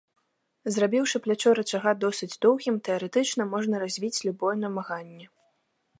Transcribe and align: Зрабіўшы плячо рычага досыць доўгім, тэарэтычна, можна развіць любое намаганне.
Зрабіўшы 0.75 1.21
плячо 1.25 1.49
рычага 1.59 1.93
досыць 2.05 2.31
доўгім, 2.47 2.75
тэарэтычна, 2.89 3.41
можна 3.55 3.75
развіць 3.85 4.23
любое 4.29 4.55
намаганне. 4.67 5.25